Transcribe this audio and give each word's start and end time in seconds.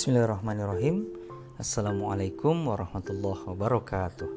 Bismillahirrahmanirrahim. 0.00 1.12
Assalamualaikum 1.60 2.72
warahmatullahi 2.72 3.44
wabarakatuh. 3.52 4.32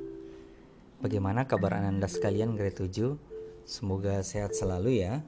Bagaimana 0.99 1.47
kabar 1.47 1.79
anda 1.79 2.03
sekalian 2.03 2.59
grade 2.59 2.83
7? 2.83 3.15
Semoga 3.63 4.19
sehat 4.27 4.59
selalu 4.59 5.07
ya. 5.07 5.23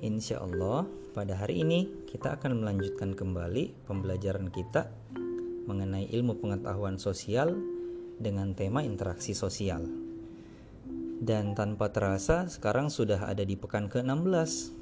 Insya 0.00 0.40
Allah 0.40 0.88
pada 1.12 1.36
hari 1.36 1.60
ini 1.68 2.08
kita 2.08 2.40
akan 2.40 2.64
melanjutkan 2.64 3.12
kembali 3.12 3.84
pembelajaran 3.84 4.48
kita 4.48 4.88
Mengenai 5.68 6.08
ilmu 6.16 6.40
pengetahuan 6.40 6.96
sosial 6.96 7.60
dengan 8.16 8.56
tema 8.56 8.88
interaksi 8.88 9.36
sosial. 9.36 9.84
Dan 11.20 11.52
tanpa 11.52 11.92
terasa 11.92 12.48
sekarang 12.48 12.88
sudah 12.88 13.28
ada 13.28 13.44
di 13.44 13.52
pekan 13.52 13.92
ke-16 13.92 14.72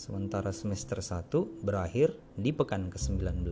sementara 0.00 0.48
semester 0.48 1.04
1 1.04 1.60
berakhir 1.60 2.16
di 2.32 2.56
pekan 2.56 2.88
ke-19. 2.88 3.44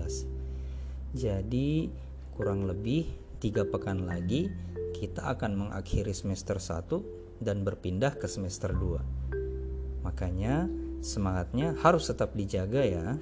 Jadi 1.12 1.92
kurang 2.32 2.64
lebih 2.64 3.04
tiga 3.36 3.68
pekan 3.68 4.08
lagi 4.08 4.48
kita 4.96 5.28
akan 5.36 5.68
mengakhiri 5.68 6.16
semester 6.16 6.56
1 6.56 7.44
dan 7.44 7.68
berpindah 7.68 8.16
ke 8.16 8.24
semester 8.24 8.72
2. 8.72 10.08
Makanya 10.08 10.72
semangatnya 11.04 11.76
harus 11.84 12.08
tetap 12.08 12.32
dijaga 12.32 12.80
ya. 12.80 13.20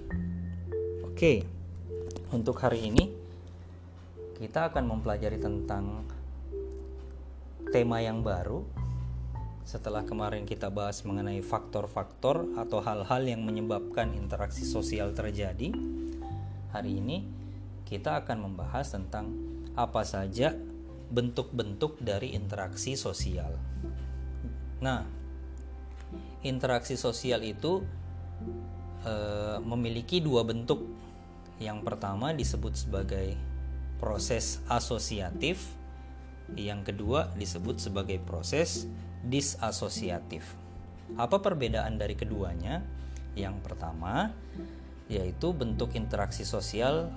Oke. 1.02 1.42
Untuk 2.30 2.62
hari 2.62 2.94
ini 2.94 3.10
kita 4.38 4.70
akan 4.70 4.86
mempelajari 4.86 5.42
tentang 5.42 6.06
tema 7.74 7.98
yang 7.98 8.22
baru 8.22 8.85
setelah 9.66 10.06
kemarin 10.06 10.46
kita 10.46 10.70
bahas 10.70 11.02
mengenai 11.02 11.42
faktor-faktor 11.42 12.54
atau 12.54 12.78
hal-hal 12.78 13.26
yang 13.26 13.42
menyebabkan 13.42 14.14
interaksi 14.14 14.62
sosial 14.62 15.10
terjadi, 15.10 15.74
hari 16.70 17.02
ini 17.02 17.26
kita 17.82 18.22
akan 18.22 18.46
membahas 18.46 18.94
tentang 18.94 19.34
apa 19.74 20.06
saja 20.06 20.54
bentuk-bentuk 21.10 21.98
dari 21.98 22.38
interaksi 22.38 22.94
sosial. 22.94 23.58
Nah, 24.78 25.02
interaksi 26.46 26.94
sosial 26.94 27.42
itu 27.42 27.82
e, 29.02 29.14
memiliki 29.66 30.22
dua 30.22 30.46
bentuk. 30.46 30.86
Yang 31.58 31.82
pertama 31.82 32.30
disebut 32.30 32.86
sebagai 32.86 33.34
proses 33.98 34.62
asosiatif, 34.70 35.58
yang 36.54 36.86
kedua 36.86 37.34
disebut 37.34 37.82
sebagai 37.82 38.22
proses 38.22 38.86
disasosiatif. 39.26 40.54
Apa 41.18 41.42
perbedaan 41.42 41.98
dari 41.98 42.14
keduanya? 42.14 42.82
Yang 43.34 43.60
pertama 43.62 44.32
yaitu 45.06 45.54
bentuk 45.54 45.94
interaksi 45.94 46.42
sosial 46.42 47.14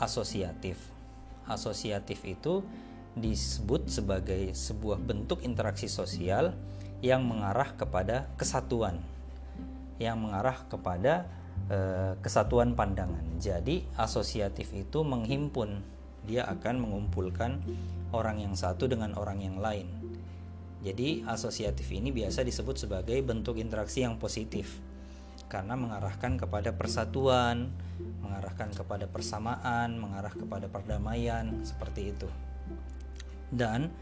asosiatif. 0.00 0.80
Asosiatif 1.44 2.24
itu 2.24 2.64
disebut 3.16 3.88
sebagai 3.88 4.52
sebuah 4.52 5.00
bentuk 5.00 5.40
interaksi 5.44 5.88
sosial 5.88 6.52
yang 7.00 7.24
mengarah 7.24 7.72
kepada 7.76 8.28
kesatuan, 8.36 9.00
yang 9.96 10.20
mengarah 10.20 10.64
kepada 10.68 11.28
e, 11.68 11.78
kesatuan 12.20 12.76
pandangan. 12.76 13.24
Jadi, 13.40 13.84
asosiatif 13.96 14.72
itu 14.72 15.00
menghimpun, 15.04 15.80
dia 16.28 16.44
akan 16.44 16.82
mengumpulkan 16.82 17.60
orang 18.12 18.40
yang 18.40 18.52
satu 18.56 18.88
dengan 18.88 19.16
orang 19.16 19.40
yang 19.44 19.56
lain. 19.60 19.88
Jadi 20.84 21.24
asosiatif 21.24 21.88
ini 21.92 22.12
biasa 22.12 22.44
disebut 22.44 22.76
sebagai 22.76 23.16
bentuk 23.24 23.56
interaksi 23.56 24.04
yang 24.04 24.20
positif 24.20 24.80
karena 25.46 25.78
mengarahkan 25.78 26.36
kepada 26.36 26.74
persatuan, 26.74 27.70
mengarahkan 28.20 28.74
kepada 28.74 29.06
persamaan, 29.06 29.94
mengarah 29.94 30.34
kepada 30.34 30.66
perdamaian 30.66 31.62
seperti 31.62 32.12
itu. 32.12 32.28
Dan 33.46 33.94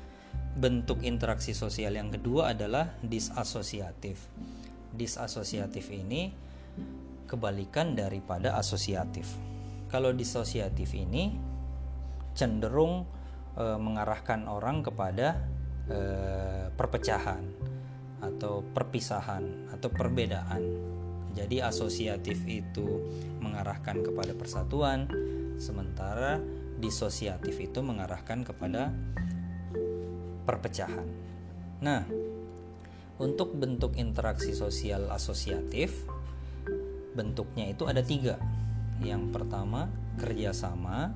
bentuk 0.57 1.05
interaksi 1.05 1.53
sosial 1.53 2.01
yang 2.01 2.09
kedua 2.09 2.57
adalah 2.57 2.97
disasosiatif. 3.05 4.17
Disasosiatif 4.95 5.93
ini 5.93 6.33
kebalikan 7.29 7.93
daripada 7.93 8.57
asosiatif. 8.57 9.29
Kalau 9.93 10.17
disosiatif 10.17 10.97
ini 10.97 11.35
cenderung 12.35 13.05
e, 13.55 13.65
mengarahkan 13.79 14.51
orang 14.51 14.83
kepada 14.83 15.39
eh, 15.87 16.64
perpecahan 16.75 17.43
atau 18.23 18.65
perpisahan 18.75 19.71
atau 19.75 19.89
perbedaan. 19.93 20.63
Jadi 21.35 21.59
asosiatif 21.59 22.47
itu 22.47 23.03
mengarahkan 23.43 24.07
kepada 24.07 24.33
persatuan, 24.39 25.11
sementara 25.59 26.39
disosiatif 26.79 27.59
itu 27.59 27.83
mengarahkan 27.83 28.47
kepada 28.47 28.95
perpecahan. 30.47 31.07
Nah, 31.83 32.07
untuk 33.19 33.55
bentuk 33.55 33.99
interaksi 33.99 34.55
sosial 34.55 35.11
asosiatif, 35.11 36.07
bentuknya 37.19 37.71
itu 37.71 37.87
ada 37.87 38.03
tiga. 38.03 38.39
Yang 39.03 39.35
pertama 39.35 39.91
kerjasama, 40.19 41.11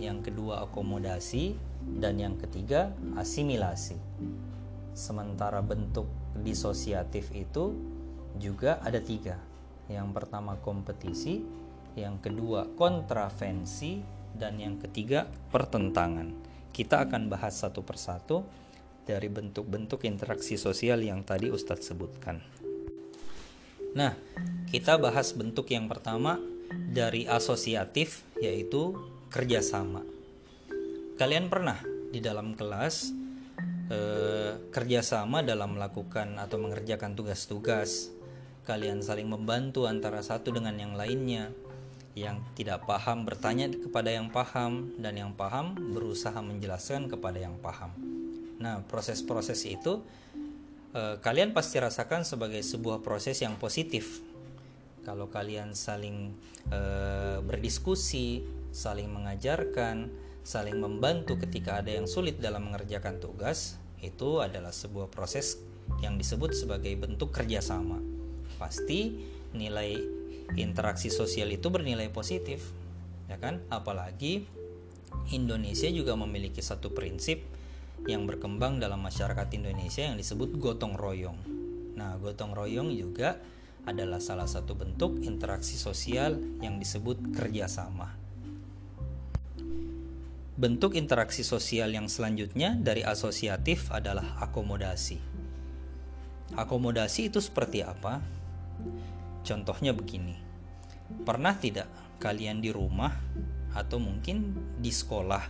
yang 0.00 0.24
kedua 0.24 0.64
akomodasi, 0.64 1.56
dan 2.00 2.20
yang 2.20 2.36
ketiga 2.36 2.92
asimilasi. 3.16 3.96
Sementara 4.92 5.62
bentuk 5.62 6.10
disosiatif 6.40 7.30
itu 7.34 7.74
juga 8.38 8.78
ada 8.82 8.98
tiga. 8.98 9.38
Yang 9.90 10.08
pertama 10.14 10.58
kompetisi, 10.62 11.42
yang 11.98 12.22
kedua 12.22 12.70
kontravensi, 12.78 14.20
dan 14.34 14.58
yang 14.58 14.78
ketiga 14.78 15.26
pertentangan. 15.50 16.30
Kita 16.70 17.02
akan 17.02 17.26
bahas 17.26 17.58
satu 17.58 17.82
persatu 17.82 18.46
dari 19.02 19.26
bentuk-bentuk 19.26 20.06
interaksi 20.06 20.54
sosial 20.54 21.02
yang 21.02 21.26
tadi 21.26 21.50
Ustadz 21.50 21.90
sebutkan. 21.90 22.38
Nah, 23.90 24.14
kita 24.70 25.02
bahas 25.02 25.34
bentuk 25.34 25.66
yang 25.74 25.90
pertama 25.90 26.38
dari 26.70 27.26
asosiatif 27.26 28.22
yaitu 28.38 28.94
kerjasama. 29.34 30.06
Kalian 31.18 31.50
pernah 31.50 31.82
di 32.14 32.22
dalam 32.22 32.54
kelas 32.54 33.19
eh, 33.90 34.52
kerjasama 34.70 35.42
dalam 35.42 35.76
melakukan 35.76 36.38
atau 36.38 36.56
mengerjakan 36.62 37.18
tugas-tugas. 37.18 38.14
Kalian 38.64 39.02
saling 39.02 39.26
membantu 39.26 39.90
antara 39.90 40.22
satu 40.22 40.54
dengan 40.54 40.78
yang 40.78 40.94
lainnya. 40.94 41.50
Yang 42.14 42.42
tidak 42.58 42.86
paham 42.90 43.22
bertanya 43.22 43.70
kepada 43.70 44.10
yang 44.10 44.34
paham 44.34 44.94
dan 44.98 45.14
yang 45.14 45.32
paham 45.34 45.78
berusaha 45.94 46.34
menjelaskan 46.42 47.06
kepada 47.06 47.38
yang 47.38 47.58
paham. 47.58 47.94
Nah, 48.62 48.82
proses-proses 48.86 49.66
itu 49.66 50.02
eh, 50.94 51.16
kalian 51.18 51.50
pasti 51.50 51.82
rasakan 51.82 52.22
sebagai 52.22 52.62
sebuah 52.62 53.02
proses 53.02 53.42
yang 53.42 53.58
positif. 53.58 54.22
Kalau 55.02 55.32
kalian 55.32 55.74
saling 55.74 56.34
eh, 56.70 57.38
berdiskusi, 57.42 58.44
saling 58.70 59.10
mengajarkan, 59.10 60.12
saling 60.44 60.76
membantu 60.78 61.40
ketika 61.40 61.80
ada 61.80 61.94
yang 61.94 62.06
sulit 62.06 62.38
dalam 62.38 62.68
mengerjakan 62.68 63.18
tugas 63.18 63.79
itu 64.00 64.40
adalah 64.40 64.72
sebuah 64.72 65.12
proses 65.12 65.60
yang 66.00 66.16
disebut 66.16 66.56
sebagai 66.56 66.92
bentuk 66.96 67.32
kerjasama. 67.34 68.00
Pasti 68.56 69.16
nilai 69.56 69.96
interaksi 70.58 71.10
sosial 71.10 71.50
itu 71.54 71.70
bernilai 71.70 72.10
positif, 72.10 72.70
ya 73.30 73.38
kan? 73.38 73.62
Apalagi 73.70 74.46
Indonesia 75.34 75.90
juga 75.90 76.14
memiliki 76.14 76.62
satu 76.62 76.90
prinsip 76.94 77.42
yang 78.08 78.24
berkembang 78.24 78.80
dalam 78.80 79.02
masyarakat 79.04 79.48
Indonesia 79.52 80.06
yang 80.06 80.16
disebut 80.16 80.56
gotong 80.56 80.96
royong. 80.96 81.36
Nah, 81.98 82.16
gotong 82.16 82.56
royong 82.56 82.94
juga 82.94 83.36
adalah 83.84 84.20
salah 84.20 84.48
satu 84.48 84.76
bentuk 84.76 85.20
interaksi 85.24 85.76
sosial 85.76 86.36
yang 86.60 86.76
disebut 86.80 87.34
kerjasama. 87.36 88.19
Bentuk 90.60 90.92
interaksi 90.92 91.40
sosial 91.40 91.96
yang 91.96 92.04
selanjutnya 92.04 92.76
dari 92.76 93.00
asosiatif 93.00 93.88
adalah 93.88 94.36
akomodasi. 94.44 95.16
Akomodasi 96.52 97.32
itu 97.32 97.40
seperti 97.40 97.80
apa? 97.80 98.20
Contohnya 99.40 99.96
begini. 99.96 100.36
Pernah 101.24 101.56
tidak 101.56 101.88
kalian 102.20 102.60
di 102.60 102.68
rumah 102.76 103.08
atau 103.72 103.96
mungkin 104.04 104.52
di 104.76 104.92
sekolah 104.92 105.40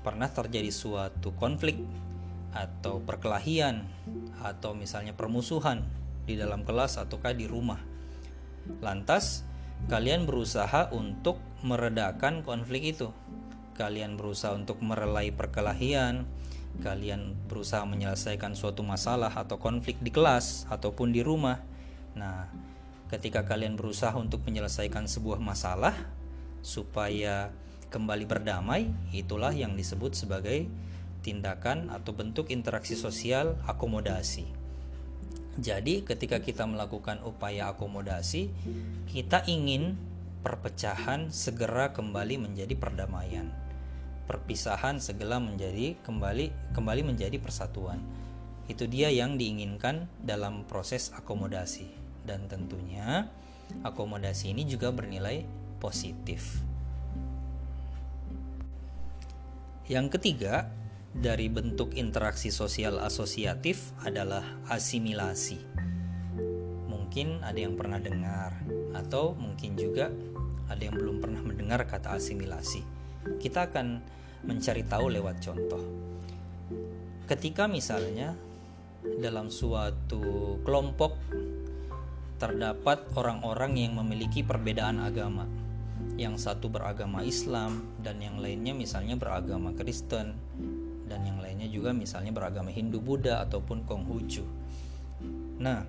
pernah 0.00 0.32
terjadi 0.32 0.72
suatu 0.72 1.36
konflik 1.36 1.76
atau 2.56 3.04
perkelahian 3.04 3.84
atau 4.40 4.72
misalnya 4.72 5.12
permusuhan 5.12 5.84
di 6.24 6.40
dalam 6.40 6.64
kelas 6.64 6.96
ataukah 6.96 7.36
di 7.36 7.44
rumah. 7.44 7.84
Lantas 8.80 9.44
kalian 9.92 10.24
berusaha 10.24 10.88
untuk 10.88 11.36
meredakan 11.60 12.40
konflik 12.40 12.96
itu 12.96 13.12
kalian 13.76 14.20
berusaha 14.20 14.52
untuk 14.52 14.80
merelai 14.84 15.32
perkelahian, 15.32 16.28
kalian 16.80 17.36
berusaha 17.48 17.84
menyelesaikan 17.84 18.56
suatu 18.56 18.80
masalah 18.80 19.32
atau 19.32 19.60
konflik 19.60 20.00
di 20.00 20.08
kelas 20.08 20.64
ataupun 20.72 21.12
di 21.12 21.20
rumah. 21.20 21.60
Nah, 22.16 22.48
ketika 23.12 23.44
kalian 23.44 23.76
berusaha 23.76 24.16
untuk 24.16 24.44
menyelesaikan 24.48 25.04
sebuah 25.04 25.36
masalah, 25.36 25.92
supaya 26.64 27.50
kembali 27.92 28.24
berdamai, 28.24 28.88
itulah 29.12 29.52
yang 29.52 29.76
disebut 29.76 30.16
sebagai 30.16 30.64
tindakan 31.20 31.92
atau 31.92 32.16
bentuk 32.16 32.48
interaksi 32.48 32.96
sosial 32.96 33.60
akomodasi. 33.68 34.48
Jadi, 35.60 36.00
ketika 36.08 36.40
kita 36.40 36.64
melakukan 36.64 37.20
upaya 37.28 37.68
akomodasi, 37.68 38.48
kita 39.12 39.44
ingin 39.44 40.00
perpecahan 40.40 41.28
segera 41.28 41.92
kembali 41.92 42.40
menjadi 42.40 42.72
perdamaian. 42.74 43.61
Perpisahan 44.24 45.02
segera 45.02 45.42
menjadi 45.42 45.98
kembali 46.06 46.74
kembali 46.76 47.02
menjadi 47.02 47.36
persatuan. 47.42 47.98
Itu 48.70 48.86
dia 48.86 49.10
yang 49.10 49.36
diinginkan 49.36 50.06
dalam 50.22 50.62
proses 50.64 51.10
akomodasi 51.10 51.90
dan 52.22 52.46
tentunya 52.46 53.26
akomodasi 53.82 54.54
ini 54.54 54.62
juga 54.68 54.94
bernilai 54.94 55.42
positif. 55.82 56.62
Yang 59.90 60.14
ketiga, 60.18 60.70
dari 61.12 61.50
bentuk 61.50 61.92
interaksi 61.98 62.48
sosial 62.54 63.02
asosiatif 63.02 63.92
adalah 64.06 64.46
asimilasi. 64.70 65.58
Mungkin 66.88 67.44
ada 67.44 67.58
yang 67.58 67.76
pernah 67.76 67.98
dengar, 67.98 68.56
atau 68.96 69.36
mungkin 69.36 69.76
juga 69.76 70.08
ada 70.70 70.80
yang 70.80 70.96
belum 70.96 71.20
pernah 71.20 71.42
mendengar 71.44 71.84
kata 71.84 72.16
asimilasi. 72.16 73.01
Kita 73.38 73.70
akan 73.70 73.86
mencari 74.46 74.82
tahu 74.86 75.06
lewat 75.12 75.36
contoh. 75.42 75.82
Ketika 77.26 77.70
misalnya 77.70 78.34
dalam 79.02 79.50
suatu 79.50 80.58
kelompok 80.62 81.14
terdapat 82.38 83.06
orang-orang 83.14 83.78
yang 83.78 83.92
memiliki 83.98 84.42
perbedaan 84.42 84.98
agama 84.98 85.46
yang 86.18 86.34
satu 86.34 86.66
beragama 86.66 87.22
Islam 87.22 87.86
dan 88.02 88.18
yang 88.18 88.42
lainnya 88.42 88.74
misalnya 88.74 89.14
beragama 89.14 89.70
Kristen 89.78 90.34
dan 91.06 91.20
yang 91.22 91.38
lainnya 91.38 91.70
juga 91.70 91.94
misalnya 91.94 92.34
beragama 92.34 92.74
Hindu 92.74 92.98
Buddha 92.98 93.42
ataupun 93.46 93.86
Konghucu. 93.86 94.42
Nah, 95.62 95.86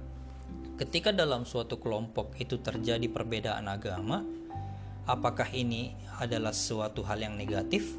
ketika 0.78 1.10
dalam 1.10 1.48
suatu 1.48 1.82
kelompok 1.82 2.38
itu 2.38 2.62
terjadi 2.62 3.08
perbedaan 3.10 3.66
agama, 3.66 4.22
apakah 5.08 5.50
ini 5.52 5.96
adalah 6.20 6.56
suatu 6.56 7.04
hal 7.04 7.20
yang 7.20 7.36
negatif? 7.36 7.92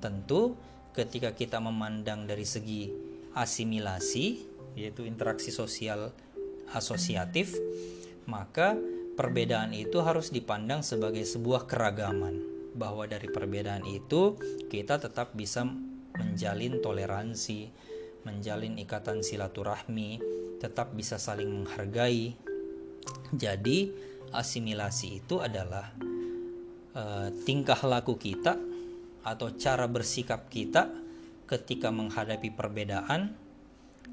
Tentu 0.00 0.56
ketika 0.92 1.32
kita 1.32 1.60
memandang 1.60 2.24
dari 2.28 2.44
segi 2.44 2.88
asimilasi 3.32 4.52
yaitu 4.76 5.04
interaksi 5.04 5.52
sosial 5.52 6.12
asosiatif, 6.72 7.52
maka 8.24 8.76
perbedaan 9.12 9.76
itu 9.76 10.00
harus 10.00 10.32
dipandang 10.32 10.80
sebagai 10.80 11.22
sebuah 11.28 11.68
keragaman, 11.68 12.40
bahwa 12.72 13.04
dari 13.04 13.28
perbedaan 13.28 13.84
itu 13.84 14.40
kita 14.72 14.96
tetap 14.96 15.36
bisa 15.36 15.68
menjalin 16.16 16.80
toleransi, 16.80 17.68
menjalin 18.24 18.80
ikatan 18.80 19.20
silaturahmi, 19.20 20.24
tetap 20.56 20.96
bisa 20.96 21.20
saling 21.20 21.52
menghargai. 21.52 22.32
Jadi, 23.36 23.92
asimilasi 24.32 25.22
itu 25.22 25.38
adalah 25.38 25.92
uh, 26.96 27.28
tingkah 27.46 27.78
laku 27.84 28.16
kita 28.16 28.58
atau 29.22 29.48
cara 29.54 29.86
bersikap 29.86 30.50
kita 30.50 30.90
ketika 31.46 31.94
menghadapi 31.94 32.50
perbedaan 32.50 33.36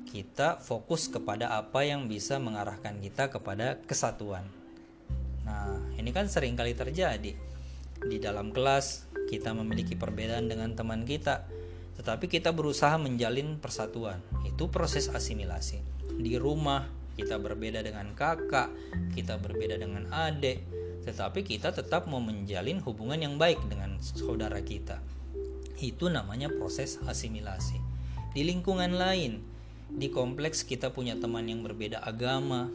kita 0.05 0.61
fokus 0.61 1.09
kepada 1.09 1.57
apa 1.57 1.81
yang 1.87 2.05
bisa 2.05 2.37
mengarahkan 2.37 3.01
kita 3.01 3.31
kepada 3.33 3.81
kesatuan 3.89 4.59
Nah, 5.49 5.81
ini 5.97 6.13
kan 6.13 6.29
sering 6.29 6.53
kali 6.53 6.77
terjadi. 6.77 7.33
Di 7.99 8.17
dalam 8.21 8.53
kelas, 8.53 9.09
kita 9.27 9.57
memiliki 9.57 9.97
perbedaan 9.97 10.45
dengan 10.45 10.77
teman 10.77 11.03
kita, 11.03 11.49
tetapi 11.97 12.29
kita 12.29 12.53
berusaha 12.53 12.95
menjalin 13.01 13.57
persatuan. 13.57 14.21
Itu 14.45 14.69
proses 14.69 15.09
asimilasi. 15.09 15.81
Di 16.21 16.37
rumah, 16.37 16.85
kita 17.19 17.35
berbeda 17.35 17.83
dengan 17.83 18.15
kakak, 18.15 18.71
kita 19.11 19.35
berbeda 19.35 19.75
dengan 19.75 20.07
adik, 20.07 20.63
tetapi 21.03 21.43
kita 21.43 21.75
tetap 21.75 22.07
mau 22.07 22.23
menjalin 22.23 22.79
hubungan 22.79 23.19
yang 23.19 23.35
baik 23.35 23.59
dengan 23.67 23.99
saudara 23.99 24.63
kita. 24.63 25.03
Itu 25.75 26.07
namanya 26.07 26.47
proses 26.47 26.95
asimilasi. 27.03 27.75
Di 28.31 28.47
lingkungan 28.47 28.95
lain, 28.95 29.43
di 29.91 30.07
kompleks 30.07 30.63
kita 30.63 30.95
punya 30.95 31.19
teman 31.19 31.43
yang 31.43 31.59
berbeda 31.59 31.99
agama, 32.07 32.71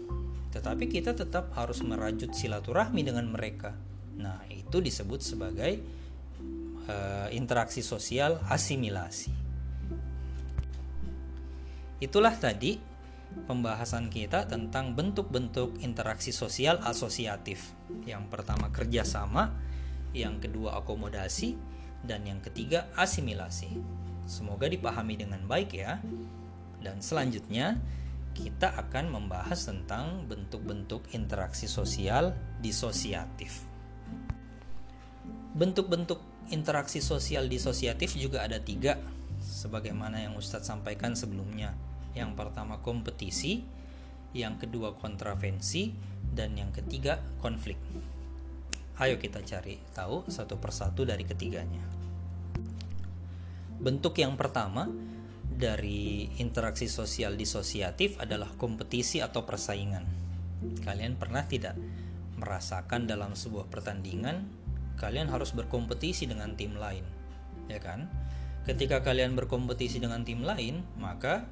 tetapi 0.52 0.92
kita 0.92 1.16
tetap 1.16 1.56
harus 1.56 1.80
merajut 1.80 2.36
silaturahmi 2.36 3.00
dengan 3.00 3.32
mereka. 3.32 3.72
Nah, 4.20 4.44
itu 4.52 4.78
disebut 4.84 5.24
sebagai 5.24 5.80
uh, 6.86 7.28
interaksi 7.32 7.80
sosial 7.80 8.38
asimilasi. 8.46 9.32
Itulah 12.02 12.36
tadi 12.36 12.93
pembahasan 13.44 14.08
kita 14.08 14.46
tentang 14.46 14.94
bentuk-bentuk 14.94 15.82
interaksi 15.82 16.30
sosial 16.30 16.80
asosiatif. 16.82 17.74
Yang 18.06 18.30
pertama 18.30 18.70
kerjasama, 18.70 19.52
yang 20.14 20.38
kedua 20.38 20.78
akomodasi, 20.80 21.58
dan 22.04 22.24
yang 22.28 22.40
ketiga 22.44 22.88
asimilasi. 22.94 23.80
Semoga 24.24 24.68
dipahami 24.70 25.18
dengan 25.20 25.44
baik 25.44 25.70
ya. 25.74 26.00
Dan 26.80 27.00
selanjutnya 27.00 27.80
kita 28.34 28.74
akan 28.76 29.14
membahas 29.14 29.70
tentang 29.70 30.26
bentuk-bentuk 30.26 31.10
interaksi 31.14 31.70
sosial 31.70 32.34
disosiatif. 32.60 33.64
Bentuk-bentuk 35.54 36.18
interaksi 36.50 36.98
sosial 36.98 37.46
disosiatif 37.46 38.18
juga 38.18 38.42
ada 38.42 38.58
tiga, 38.58 38.98
sebagaimana 39.40 40.26
yang 40.26 40.34
Ustadz 40.34 40.66
sampaikan 40.66 41.14
sebelumnya. 41.14 41.72
Yang 42.14 42.30
pertama 42.38 42.78
kompetisi, 42.80 43.62
yang 44.34 44.58
kedua 44.58 44.94
kontravensi, 44.98 45.90
dan 46.34 46.58
yang 46.58 46.74
ketiga 46.74 47.22
konflik. 47.38 47.78
Ayo 48.98 49.18
kita 49.18 49.42
cari 49.42 49.78
tahu 49.94 50.26
satu 50.30 50.58
persatu 50.58 51.02
dari 51.02 51.26
ketiganya. 51.26 51.82
Bentuk 53.78 54.14
yang 54.22 54.38
pertama 54.38 54.86
dari 55.44 56.30
interaksi 56.38 56.86
sosial 56.90 57.34
disosiatif 57.34 58.18
adalah 58.22 58.50
kompetisi 58.54 59.18
atau 59.18 59.42
persaingan. 59.42 60.06
Kalian 60.82 61.18
pernah 61.18 61.42
tidak 61.46 61.74
merasakan 62.38 63.06
dalam 63.06 63.38
sebuah 63.38 63.70
pertandingan 63.70 64.46
kalian 64.98 65.26
harus 65.26 65.50
berkompetisi 65.50 66.30
dengan 66.30 66.54
tim 66.54 66.78
lain, 66.78 67.02
ya 67.66 67.82
kan? 67.82 68.06
Ketika 68.64 69.02
kalian 69.02 69.34
berkompetisi 69.34 69.98
dengan 70.00 70.22
tim 70.22 70.46
lain, 70.46 70.86
maka 70.96 71.44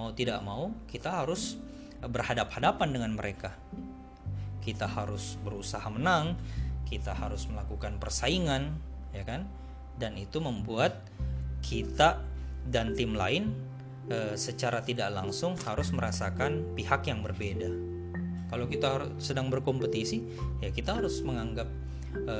mau 0.00 0.16
tidak 0.16 0.40
mau 0.40 0.72
kita 0.88 1.12
harus 1.20 1.60
berhadap-hadapan 2.00 2.88
dengan 2.88 3.12
mereka. 3.12 3.52
Kita 4.64 4.88
harus 4.88 5.36
berusaha 5.44 5.84
menang, 5.92 6.40
kita 6.88 7.12
harus 7.12 7.44
melakukan 7.44 8.00
persaingan, 8.00 8.72
ya 9.12 9.24
kan? 9.28 9.44
Dan 10.00 10.16
itu 10.16 10.40
membuat 10.40 11.04
kita 11.60 12.24
dan 12.64 12.96
tim 12.96 13.12
lain 13.12 13.52
e, 14.08 14.36
secara 14.40 14.80
tidak 14.80 15.12
langsung 15.12 15.56
harus 15.68 15.92
merasakan 15.92 16.72
pihak 16.72 17.04
yang 17.04 17.20
berbeda. 17.20 17.68
Kalau 18.48 18.66
kita 18.66 19.20
sedang 19.20 19.52
berkompetisi, 19.52 20.24
ya 20.64 20.72
kita 20.72 20.96
harus 20.96 21.20
menganggap 21.20 21.68
e, 22.16 22.36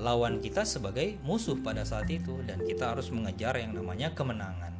lawan 0.00 0.44
kita 0.44 0.68
sebagai 0.68 1.16
musuh 1.24 1.56
pada 1.64 1.84
saat 1.88 2.08
itu 2.12 2.40
dan 2.44 2.60
kita 2.60 2.92
harus 2.92 3.08
mengejar 3.08 3.56
yang 3.56 3.72
namanya 3.72 4.12
kemenangan. 4.12 4.79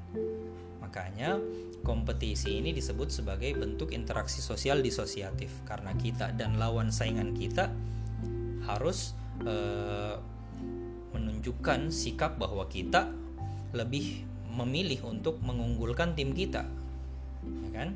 Makanya 0.91 1.39
kompetisi 1.87 2.59
ini 2.59 2.75
disebut 2.75 3.15
sebagai 3.15 3.55
bentuk 3.55 3.95
interaksi 3.95 4.43
sosial 4.43 4.83
disosiatif. 4.83 5.55
Karena 5.63 5.95
kita 5.95 6.35
dan 6.35 6.59
lawan 6.59 6.91
saingan 6.91 7.31
kita 7.31 7.71
harus 8.67 9.15
e, 9.47 9.55
menunjukkan 11.15 11.95
sikap 11.95 12.43
bahwa 12.43 12.67
kita 12.67 13.07
lebih 13.71 14.27
memilih 14.51 15.07
untuk 15.07 15.39
mengunggulkan 15.47 16.19
tim 16.19 16.35
kita. 16.35 16.67
Ya 17.47 17.71
kan? 17.71 17.95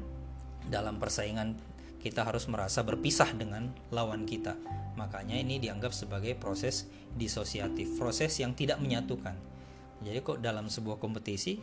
Dalam 0.70 1.02
persaingan 1.02 1.58
kita 1.98 2.22
harus 2.22 2.46
merasa 2.46 2.86
berpisah 2.86 3.34
dengan 3.34 3.74
lawan 3.90 4.22
kita. 4.22 4.54
Makanya 4.94 5.34
ini 5.34 5.58
dianggap 5.58 5.90
sebagai 5.90 6.38
proses 6.38 6.86
disosiatif 7.18 7.98
proses 7.98 8.38
yang 8.38 8.54
tidak 8.54 8.78
menyatukan. 8.78 9.34
Jadi 10.06 10.18
kok 10.22 10.38
dalam 10.38 10.70
sebuah 10.70 11.02
kompetisi 11.02 11.58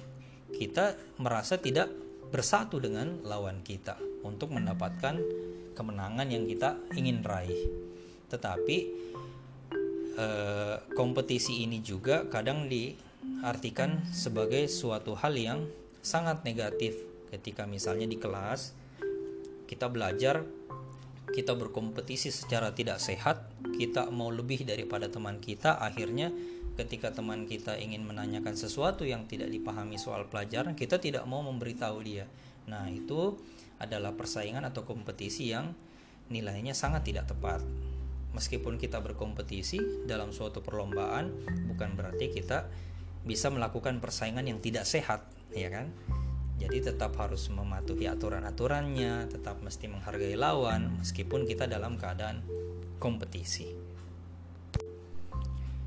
kita 0.55 0.95
merasa 1.19 1.57
tidak 1.57 1.91
bersatu 2.31 2.79
dengan 2.79 3.19
lawan 3.27 3.59
kita 3.61 3.99
untuk 4.23 4.55
mendapatkan 4.55 5.19
kemenangan 5.75 6.27
yang 6.31 6.47
kita 6.47 6.79
ingin 6.95 7.19
raih. 7.25 7.67
Tetapi 8.31 8.77
eh, 10.15 10.75
kompetisi 10.95 11.67
ini 11.67 11.83
juga 11.83 12.27
kadang 12.31 12.71
di 12.71 12.95
artikan 13.43 14.05
sebagai 14.13 14.69
suatu 14.71 15.17
hal 15.17 15.35
yang 15.35 15.59
sangat 15.99 16.45
negatif. 16.47 16.95
Ketika 17.31 17.67
misalnya 17.67 18.07
di 18.07 18.19
kelas 18.19 18.75
kita 19.67 19.87
belajar 19.87 20.43
kita 21.31 21.55
berkompetisi 21.55 22.27
secara 22.27 22.75
tidak 22.75 22.99
sehat, 22.99 23.47
kita 23.79 24.11
mau 24.11 24.27
lebih 24.29 24.67
daripada 24.67 25.07
teman 25.07 25.39
kita, 25.39 25.79
akhirnya 25.79 26.29
ketika 26.81 27.13
teman 27.13 27.45
kita 27.45 27.77
ingin 27.77 28.01
menanyakan 28.01 28.57
sesuatu 28.57 29.05
yang 29.05 29.29
tidak 29.29 29.53
dipahami 29.53 30.01
soal 30.01 30.25
pelajaran, 30.25 30.73
kita 30.73 30.97
tidak 30.97 31.21
mau 31.29 31.45
memberitahu 31.45 32.01
dia. 32.01 32.25
Nah, 32.65 32.89
itu 32.89 33.37
adalah 33.77 34.17
persaingan 34.17 34.65
atau 34.65 34.81
kompetisi 34.81 35.53
yang 35.53 35.73
nilainya 36.33 36.73
sangat 36.73 37.05
tidak 37.05 37.29
tepat. 37.29 37.61
Meskipun 38.33 38.81
kita 38.81 39.03
berkompetisi 39.03 40.07
dalam 40.07 40.33
suatu 40.33 40.63
perlombaan, 40.63 41.29
bukan 41.69 41.93
berarti 41.93 42.31
kita 42.31 42.65
bisa 43.21 43.53
melakukan 43.53 44.01
persaingan 44.01 44.47
yang 44.47 44.57
tidak 44.63 44.87
sehat, 44.87 45.27
ya 45.53 45.69
kan? 45.69 45.93
Jadi 46.61 46.93
tetap 46.93 47.17
harus 47.17 47.49
mematuhi 47.49 48.05
aturan-aturannya, 48.05 49.29
tetap 49.33 49.59
mesti 49.65 49.89
menghargai 49.89 50.37
lawan 50.37 51.01
meskipun 51.01 51.49
kita 51.49 51.65
dalam 51.65 51.97
keadaan 51.97 52.45
kompetisi. 53.01 53.90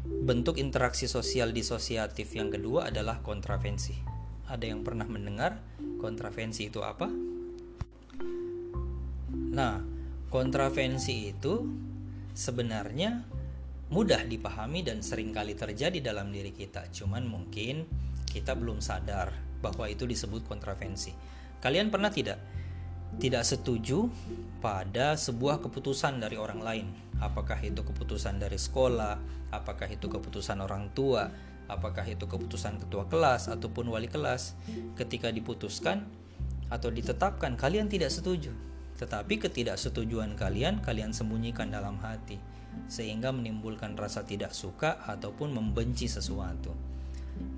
Bentuk 0.05 0.61
interaksi 0.61 1.09
sosial 1.09 1.57
disosiatif 1.57 2.37
yang 2.37 2.53
kedua 2.53 2.93
adalah 2.93 3.25
kontravensi. 3.25 3.97
Ada 4.53 4.69
yang 4.69 4.85
pernah 4.85 5.09
mendengar 5.09 5.65
kontravensi 5.97 6.69
itu 6.69 6.85
apa? 6.85 7.09
Nah, 9.33 9.81
kontravensi 10.29 11.33
itu 11.33 11.65
sebenarnya 12.37 13.25
mudah 13.89 14.29
dipahami 14.29 14.85
dan 14.85 15.01
sering 15.01 15.33
kali 15.33 15.57
terjadi 15.57 16.13
dalam 16.13 16.29
diri 16.29 16.53
kita. 16.53 16.85
Cuman 16.93 17.25
mungkin 17.25 17.89
kita 18.29 18.53
belum 18.53 18.85
sadar 18.85 19.33
bahwa 19.65 19.89
itu 19.89 20.05
disebut 20.05 20.45
kontravensi. 20.45 21.17
Kalian 21.65 21.89
pernah 21.89 22.13
tidak 22.13 22.37
tidak 23.19 23.45
setuju 23.47 24.11
pada 24.59 25.15
sebuah 25.15 25.63
keputusan 25.63 26.19
dari 26.19 26.39
orang 26.39 26.61
lain? 26.61 26.87
Apakah 27.23 27.59
itu 27.63 27.81
keputusan 27.87 28.43
dari 28.43 28.59
sekolah, 28.59 29.17
apakah 29.55 29.87
itu 29.87 30.11
keputusan 30.11 30.59
orang 30.61 30.91
tua, 30.93 31.31
apakah 31.71 32.05
itu 32.05 32.27
keputusan 32.27 32.83
ketua 32.83 33.07
kelas 33.07 33.49
ataupun 33.49 33.89
wali 33.89 34.11
kelas? 34.11 34.59
Ketika 34.99 35.31
diputuskan 35.31 36.05
atau 36.69 36.91
ditetapkan, 36.91 37.55
kalian 37.55 37.87
tidak 37.87 38.11
setuju. 38.11 38.51
Tetapi 38.95 39.43
ketidaksetujuan 39.43 40.39
kalian 40.39 40.79
kalian 40.83 41.11
sembunyikan 41.11 41.71
dalam 41.71 41.99
hati 41.99 42.39
sehingga 42.91 43.31
menimbulkan 43.31 43.95
rasa 43.95 44.27
tidak 44.27 44.51
suka 44.51 44.99
ataupun 45.07 45.55
membenci 45.55 46.11
sesuatu. 46.11 46.75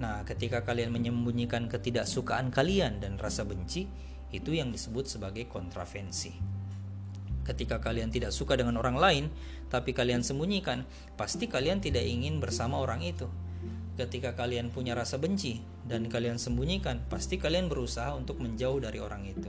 Nah, 0.01 0.25
ketika 0.25 0.65
kalian 0.65 0.93
menyembunyikan 0.93 1.69
ketidaksukaan 1.69 2.49
kalian 2.53 3.01
dan 3.01 3.21
rasa 3.21 3.45
benci, 3.45 3.89
itu 4.35 4.55
yang 4.55 4.75
disebut 4.75 5.07
sebagai 5.07 5.47
kontravensi. 5.47 6.57
Ketika 7.47 7.79
kalian 7.79 8.11
tidak 8.11 8.35
suka 8.35 8.59
dengan 8.59 8.75
orang 8.83 8.99
lain, 8.99 9.25
tapi 9.71 9.95
kalian 9.95 10.27
sembunyikan, 10.27 10.83
pasti 11.15 11.47
kalian 11.47 11.79
tidak 11.79 12.03
ingin 12.03 12.43
bersama 12.43 12.83
orang 12.83 13.07
itu. 13.07 13.31
Ketika 13.95 14.35
kalian 14.35 14.75
punya 14.75 14.99
rasa 14.99 15.17
benci 15.17 15.63
dan 15.87 16.11
kalian 16.11 16.43
sembunyikan, 16.43 17.07
pasti 17.07 17.39
kalian 17.39 17.71
berusaha 17.71 18.13
untuk 18.19 18.43
menjauh 18.43 18.83
dari 18.83 18.99
orang 18.99 19.25
itu. 19.31 19.49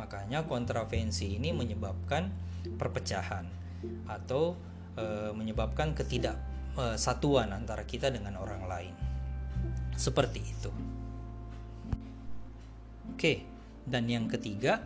Makanya 0.00 0.48
kontravensi 0.48 1.36
ini 1.36 1.52
menyebabkan 1.52 2.32
perpecahan 2.80 3.44
atau 4.08 4.56
e, 4.96 5.30
menyebabkan 5.36 5.94
ketidaksatuan 5.94 7.54
antara 7.54 7.84
kita 7.84 8.08
dengan 8.08 8.40
orang 8.40 8.64
lain. 8.66 8.94
Seperti 9.94 10.40
itu. 10.42 10.70
Oke, 13.14 13.57
dan 13.88 14.06
yang 14.08 14.28
ketiga, 14.28 14.84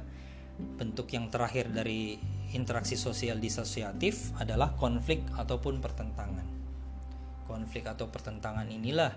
bentuk 0.78 1.10
yang 1.12 1.28
terakhir 1.28 1.70
dari 1.74 2.16
interaksi 2.52 2.94
sosial 2.94 3.40
disosiatif 3.40 4.30
adalah 4.38 4.76
konflik 4.76 5.24
ataupun 5.34 5.80
pertentangan. 5.82 6.46
Konflik 7.48 7.88
atau 7.88 8.08
pertentangan 8.08 8.68
inilah 8.68 9.12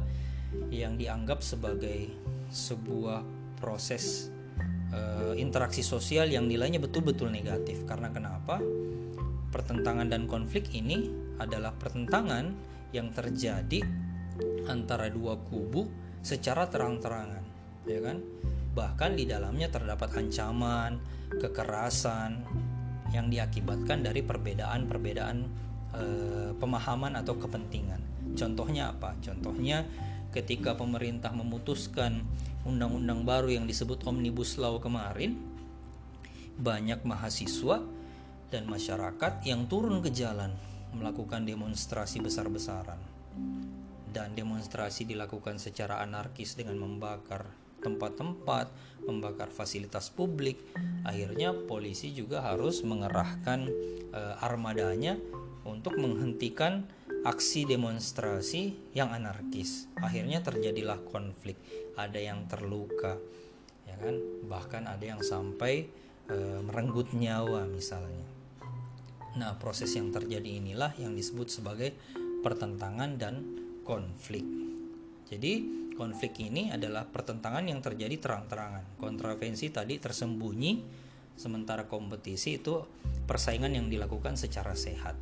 yang 0.72 0.96
dianggap 0.96 1.44
sebagai 1.44 2.12
sebuah 2.50 3.24
proses 3.60 4.32
e, 4.92 5.00
interaksi 5.39 5.84
sosial 5.84 6.32
yang 6.32 6.48
nilainya 6.48 6.80
betul-betul 6.80 7.32
negatif. 7.32 7.84
Karena 7.84 8.12
kenapa? 8.12 8.60
Pertentangan 9.51 10.08
dan 10.08 10.27
konflik 10.27 10.72
ini 10.75 11.12
adalah 11.39 11.75
pertentangan 11.75 12.51
yang 12.92 13.12
terjadi 13.12 13.84
antara 14.68 15.08
dua 15.12 15.39
kubu 15.48 15.88
secara 16.20 16.68
terang-terangan, 16.68 17.44
ya 17.88 18.00
kan? 18.04 18.18
Bahkan 18.75 19.15
di 19.15 19.24
dalamnya 19.24 19.72
terdapat 19.72 20.12
ancaman, 20.20 21.00
kekerasan 21.39 22.44
yang 23.15 23.32
diakibatkan 23.32 24.03
dari 24.03 24.20
perbedaan-perbedaan 24.20 25.38
e, 25.96 26.03
pemahaman 26.60 27.15
atau 27.15 27.39
kepentingan. 27.39 28.36
Contohnya 28.36 28.91
apa? 28.91 29.15
Contohnya 29.24 29.88
ketika 30.36 30.75
pemerintah 30.75 31.32
memutuskan 31.32 32.27
undang-undang 32.67 33.24
baru 33.24 33.55
yang 33.55 33.63
disebut 33.63 34.03
Omnibus 34.03 34.60
Law 34.60 34.84
kemarin, 34.84 35.39
banyak 36.60 37.08
mahasiswa 37.08 37.79
dan 38.51 38.67
masyarakat 38.67 39.48
yang 39.48 39.72
turun 39.72 40.03
ke 40.03 40.12
jalan 40.12 40.51
melakukan 40.91 41.44
demonstrasi 41.48 42.24
besar-besaran 42.24 43.00
dan 44.15 44.32
demonstrasi 44.32 45.03
dilakukan 45.03 45.60
secara 45.60 46.00
anarkis 46.00 46.55
dengan 46.55 46.79
membakar 46.79 47.51
tempat-tempat, 47.86 48.74
membakar 49.06 49.54
fasilitas 49.54 50.10
publik. 50.10 50.58
Akhirnya 51.06 51.54
polisi 51.54 52.10
juga 52.10 52.42
harus 52.42 52.82
mengerahkan 52.82 53.70
e, 54.10 54.22
armadanya 54.42 55.22
untuk 55.62 56.01
menghentikan 56.01 56.89
aksi 57.22 57.70
demonstrasi 57.70 58.74
yang 58.98 59.13
anarkis. 59.13 59.86
Akhirnya 60.01 60.42
terjadilah 60.42 61.01
konflik, 61.06 61.58
ada 61.94 62.18
yang 62.18 62.50
terluka, 62.50 63.22
ya 63.86 63.96
kan? 64.01 64.18
Bahkan 64.50 64.84
ada 64.89 65.06
yang 65.06 65.22
sampai 65.22 65.86
e, 66.25 66.38
merenggut 66.65 67.13
nyawa 67.13 67.70
misalnya. 67.70 68.25
Nah, 69.36 69.54
proses 69.60 69.92
yang 69.94 70.10
terjadi 70.15 70.63
inilah 70.63 70.96
yang 70.98 71.13
disebut 71.13 71.51
sebagai 71.51 71.94
pertentangan 72.39 73.20
dan 73.20 73.44
konflik. 73.84 74.46
Jadi 75.27 75.85
konflik 75.96 76.38
ini 76.44 76.70
adalah 76.70 77.08
pertentangan 77.08 77.66
yang 77.66 77.80
terjadi 77.80 78.20
terang-terangan. 78.20 79.00
Kontravensi 79.00 79.72
tadi 79.72 79.98
tersembunyi, 79.98 80.84
sementara 81.40 81.88
kompetisi 81.88 82.60
itu 82.60 82.84
persaingan 83.25 83.74
yang 83.74 83.88
dilakukan 83.88 84.36
secara 84.36 84.75
sehat. 84.75 85.16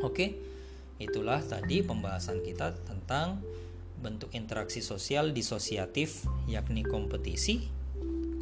Oke, 0.00 0.34
itulah 0.96 1.44
tadi 1.44 1.84
pembahasan 1.84 2.40
kita 2.40 2.72
tentang 2.88 3.44
bentuk 4.02 4.34
interaksi 4.34 4.82
sosial 4.82 5.30
disosiatif 5.30 6.26
yakni 6.50 6.82
kompetisi, 6.82 7.62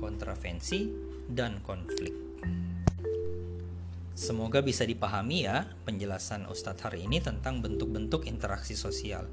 kontravensi, 0.01 0.89
dan 1.29 1.61
konflik. 1.61 2.17
Semoga 4.17 4.61
bisa 4.61 4.85
dipahami 4.85 5.49
ya 5.49 5.65
penjelasan 5.89 6.45
Ustadz 6.45 6.85
hari 6.85 7.09
ini 7.09 7.25
tentang 7.25 7.65
bentuk-bentuk 7.65 8.29
interaksi 8.29 8.77
sosial. 8.77 9.25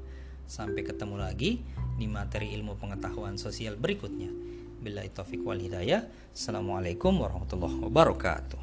Sampai 0.48 0.80
ketemu 0.80 1.20
lagi 1.20 1.60
di 1.98 2.06
materi 2.06 2.54
ilmu 2.54 2.78
pengetahuan 2.78 3.34
sosial 3.34 3.74
berikutnya. 3.74 4.30
Bila 4.78 5.02
taufik 5.10 5.42
wal 5.42 5.58
hidayah. 5.58 6.06
Assalamualaikum 6.30 7.18
warahmatullahi 7.18 7.82
wabarakatuh. 7.82 8.60